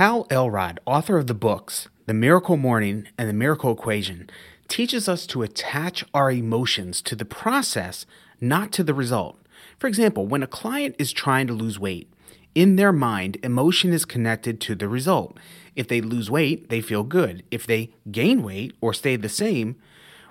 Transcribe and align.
Hal 0.00 0.26
Elrod, 0.30 0.80
author 0.86 1.18
of 1.18 1.26
the 1.26 1.34
books 1.34 1.90
The 2.06 2.14
Miracle 2.14 2.56
Morning 2.56 3.06
and 3.18 3.28
The 3.28 3.34
Miracle 3.34 3.72
Equation, 3.72 4.30
teaches 4.66 5.10
us 5.10 5.26
to 5.26 5.42
attach 5.42 6.06
our 6.14 6.30
emotions 6.32 7.02
to 7.02 7.14
the 7.14 7.26
process, 7.26 8.06
not 8.40 8.72
to 8.72 8.82
the 8.82 8.94
result. 8.94 9.36
For 9.78 9.88
example, 9.88 10.26
when 10.26 10.42
a 10.42 10.46
client 10.46 10.96
is 10.98 11.12
trying 11.12 11.48
to 11.48 11.52
lose 11.52 11.78
weight, 11.78 12.10
in 12.54 12.76
their 12.76 12.94
mind, 12.94 13.36
emotion 13.42 13.92
is 13.92 14.06
connected 14.06 14.58
to 14.62 14.74
the 14.74 14.88
result. 14.88 15.36
If 15.76 15.88
they 15.88 16.00
lose 16.00 16.30
weight, 16.30 16.70
they 16.70 16.80
feel 16.80 17.02
good. 17.02 17.42
If 17.50 17.66
they 17.66 17.90
gain 18.10 18.42
weight 18.42 18.74
or 18.80 18.94
stay 18.94 19.16
the 19.16 19.28
same, 19.28 19.76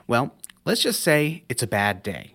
well, 0.08 0.34
let's 0.66 0.82
just 0.82 1.02
say 1.02 1.44
it's 1.48 1.62
a 1.62 1.68
bad 1.68 2.02
day. 2.02 2.34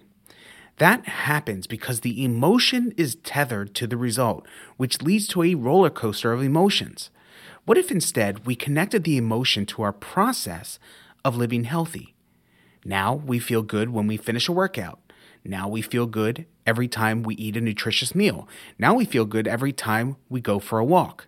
That 0.78 1.04
happens 1.08 1.66
because 1.66 2.02
the 2.02 2.24
emotion 2.24 2.94
is 2.96 3.16
tethered 3.16 3.74
to 3.74 3.88
the 3.88 3.96
result, 3.96 4.46
which 4.76 5.02
leads 5.02 5.26
to 5.28 5.42
a 5.42 5.56
roller 5.56 5.90
coaster 5.90 6.32
of 6.32 6.40
emotions. 6.40 7.10
What 7.64 7.78
if 7.78 7.90
instead 7.90 8.44
we 8.44 8.54
connected 8.54 9.04
the 9.04 9.16
emotion 9.16 9.64
to 9.66 9.82
our 9.82 9.92
process 9.92 10.78
of 11.24 11.36
living 11.36 11.64
healthy? 11.64 12.14
Now 12.84 13.14
we 13.14 13.38
feel 13.38 13.62
good 13.62 13.88
when 13.88 14.06
we 14.06 14.18
finish 14.18 14.48
a 14.48 14.52
workout. 14.52 15.00
Now 15.44 15.68
we 15.68 15.80
feel 15.80 16.06
good 16.06 16.44
every 16.66 16.88
time 16.88 17.22
we 17.22 17.34
eat 17.36 17.56
a 17.56 17.62
nutritious 17.62 18.14
meal. 18.14 18.46
Now 18.78 18.94
we 18.94 19.06
feel 19.06 19.24
good 19.24 19.48
every 19.48 19.72
time 19.72 20.16
we 20.28 20.42
go 20.42 20.58
for 20.58 20.78
a 20.78 20.84
walk. 20.84 21.26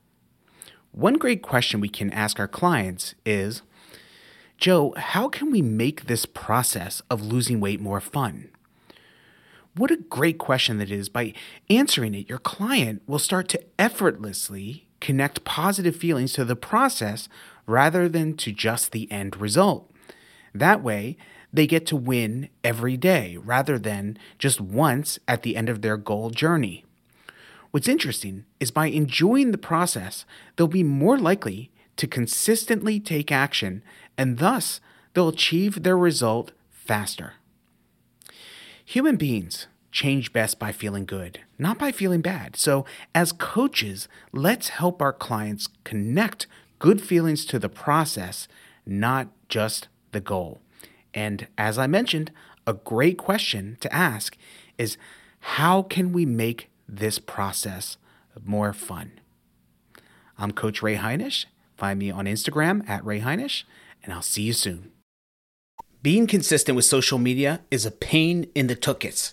One 0.93 1.15
great 1.15 1.43
question 1.43 1.80
we 1.80 1.89
can 1.89 2.13
ask 2.13 2.39
our 2.39 2.49
clients 2.49 3.15
is 3.25 3.63
Joe, 4.59 4.95
how 4.97 5.29
can 5.29 5.51
we 5.51 5.63
make 5.63 6.05
this 6.05 6.27
process 6.27 7.03
of 7.11 7.23
losing 7.23 7.61
weight 7.61 7.80
more 7.80 8.01
fun? 8.01 8.51
What 9.75 9.91
a 9.91 9.97
great 9.97 10.39
question 10.39 10.79
that 10.79 10.91
is. 10.91 11.11
By 11.11 11.35
answering 11.69 12.15
it, 12.15 12.29
your 12.29 12.39
client 12.39 13.03
will 13.07 13.19
start 13.19 13.49
to 13.51 13.63
effortlessly 13.79 14.86
connect 15.01 15.45
positive 15.45 15.97
feelings 15.97 16.33
to 16.35 16.45
the 16.45 16.57
process 16.57 17.29
rather 17.67 18.09
than 18.09 18.37
to 18.37 18.53
just 18.53 18.93
the 18.93 19.11
end 19.11 19.37
result. 19.37 19.91
That 20.55 20.83
way, 20.83 21.16
they 21.53 21.66
get 21.66 21.87
to 21.87 21.97
win 21.97 22.49
every 22.63 22.97
day 22.97 23.37
rather 23.38 23.79
than 23.79 24.19
just 24.38 24.61
once 24.61 25.19
at 25.27 25.43
the 25.43 25.57
end 25.57 25.69
of 25.69 25.83
their 25.83 25.97
goal 25.97 26.30
journey. 26.30 26.85
What's 27.71 27.88
interesting 27.88 28.45
is 28.61 28.71
by 28.71 28.87
enjoying 28.87 29.51
the 29.51 29.59
process, 29.59 30.25
they'll 30.57 30.66
be 30.66 30.83
more 30.83 31.19
likely 31.19 31.71
to 31.97 32.07
consistently 32.07 33.01
take 33.01 33.33
action 33.33 33.83
and 34.16 34.38
thus 34.38 34.81
they'll 35.15 35.29
achieve 35.29 35.83
their 35.83 35.97
result 35.97 36.53
faster. 36.71 37.35
Human 38.85 39.16
beings 39.16 39.66
change 39.97 40.30
best 40.30 40.59
by 40.59 40.73
feeling 40.73 41.07
good, 41.07 41.41
not 41.59 41.79
by 41.79 41.91
feeling 41.91 42.21
bad. 42.21 42.55
So, 42.55 42.85
as 43.15 43.33
coaches, 43.33 44.09
let's 44.30 44.69
help 44.69 45.01
our 45.01 45.13
clients 45.13 45.71
connect 45.85 46.47
good 46.79 47.01
feelings 47.01 47.47
to 47.47 47.59
the 47.59 47.71
process, 47.71 48.47
not 48.85 49.29
just 49.49 49.88
the 50.13 50.21
goal. 50.21 50.61
And 51.15 51.47
as 51.57 51.79
I 51.79 51.87
mentioned, 51.87 52.30
a 52.66 52.75
great 52.75 53.16
question 53.16 53.79
to 53.80 53.93
ask 53.93 54.37
is 54.77 54.99
how 55.57 55.83
can 55.83 56.13
we 56.13 56.27
make 56.27 56.69
this 56.87 57.19
process 57.19 57.97
more 58.45 58.75
fun? 58.75 59.13
I'm 60.38 60.53
Coach 60.53 60.83
Ray 60.83 60.97
Heinisch. 60.97 61.47
Find 61.79 61.99
me 61.99 62.10
on 62.10 62.27
Instagram 62.27 62.87
at 62.87 63.05
Ray 63.05 63.21
Heinisch, 63.21 63.65
and 64.05 64.12
I'll 64.12 64.21
see 64.21 64.43
you 64.43 64.53
soon. 64.53 64.93
Being 66.03 66.27
consistent 66.27 66.77
with 66.77 66.84
social 66.84 67.19
media 67.19 67.62
is 67.71 67.87
a 67.87 67.91
pain 67.91 68.47
in 68.55 68.66
the 68.66 68.77
tuchus. 68.77 69.33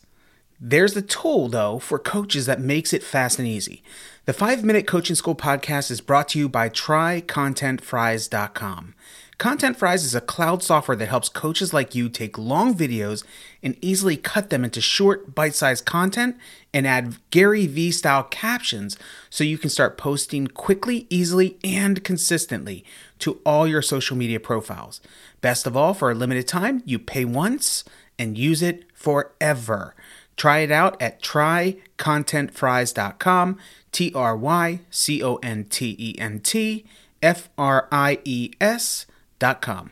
There's 0.59 0.93
the 0.93 1.01
tool, 1.01 1.49
though, 1.49 1.79
for 1.79 1.97
coaches 1.99 2.45
that 2.45 2.59
makes 2.59 2.93
it 2.93 3.03
fast 3.03 3.39
and 3.39 3.47
easy. 3.47 3.83
The 4.25 4.33
5 4.33 4.63
Minute 4.63 4.87
Coaching 4.87 5.15
School 5.15 5.35
podcast 5.35 5.91
is 5.91 5.99
brought 5.99 6.29
to 6.29 6.39
you 6.39 6.47
by 6.47 6.69
TryContentFries.com. 6.69 8.95
Content 9.37 9.75
Fries 9.75 10.05
is 10.05 10.15
a 10.15 10.21
cloud 10.21 10.63
software 10.63 10.95
that 10.95 11.09
helps 11.09 11.27
coaches 11.27 11.73
like 11.73 11.93
you 11.95 12.07
take 12.07 12.37
long 12.37 12.73
videos 12.73 13.25
and 13.61 13.75
easily 13.81 14.15
cut 14.15 14.49
them 14.49 14.63
into 14.63 14.79
short, 14.79 15.35
bite 15.35 15.55
sized 15.55 15.83
content 15.85 16.37
and 16.73 16.87
add 16.87 17.17
Gary 17.31 17.67
Vee 17.67 17.91
style 17.91 18.23
captions 18.23 18.97
so 19.29 19.43
you 19.43 19.57
can 19.57 19.69
start 19.69 19.97
posting 19.97 20.47
quickly, 20.47 21.05
easily, 21.09 21.57
and 21.63 22.01
consistently 22.03 22.85
to 23.19 23.41
all 23.45 23.67
your 23.67 23.81
social 23.81 24.15
media 24.15 24.39
profiles. 24.39 25.01
Best 25.41 25.67
of 25.67 25.75
all, 25.75 25.93
for 25.93 26.11
a 26.11 26.15
limited 26.15 26.47
time, 26.47 26.81
you 26.85 26.97
pay 26.97 27.25
once 27.25 27.83
and 28.17 28.37
use 28.37 28.61
it 28.61 28.85
forever. 28.93 29.95
Try 30.35 30.59
it 30.59 30.71
out 30.71 31.01
at 31.01 31.19
trycontentfries.com, 31.21 33.57
T 33.91 34.13
R 34.13 34.37
Y 34.37 34.81
C 34.89 35.23
O 35.23 35.35
N 35.37 35.63
T 35.65 35.95
E 35.97 36.15
N 36.19 36.39
T 36.39 36.85
F 37.21 37.49
R 37.57 37.87
I 37.91 38.19
E 38.23 38.51
S.com. 38.59 39.91